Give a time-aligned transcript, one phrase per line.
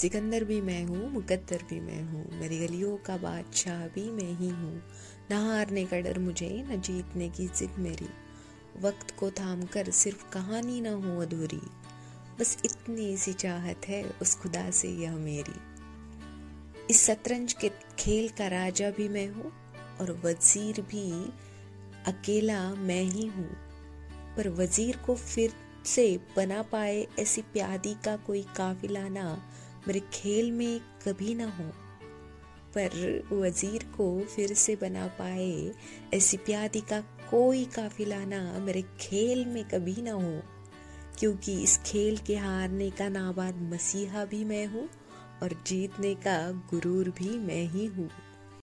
[0.00, 4.48] सिकंदर भी मैं हूँ, मुकद्दर भी मैं हूँ, मेरी गलियों का बादशाह भी मैं ही
[4.48, 4.82] हूँ।
[5.30, 8.08] न हारने का डर मुझे, न जीतने की जिद मेरी।
[8.80, 11.60] वक्त को थाम कर सिर्फ़ कहानी ना हो अधूरी।
[12.40, 15.60] बस इतनी सी चाहत है उस खुदा से यह मेरी।
[16.90, 19.52] इस शतरंज के खेल का राजा भी मैं हूँ
[20.00, 21.24] और वज़ीर भी
[22.06, 23.50] अकेला मैं ही हूँ।
[24.36, 25.52] पर वज़ीर को फिर
[25.84, 29.42] से बना पाए ऐसी प्यादी का कोई काफिला ना
[29.88, 31.64] मेरे खेल में कभी ना हो,
[32.76, 35.72] पर वज़ीर को फिर से बना पाए,
[36.14, 40.40] ऐसी प्यादी का कोई काफिला ना मेरे खेल में कभी ना हो।
[41.18, 44.88] क्योंकि इस खेल के हारने का नाबाद मसीहा भी मैं हूँ
[45.42, 46.38] और जीतने का
[46.70, 48.08] गुरूर भी मैं ही हूँ।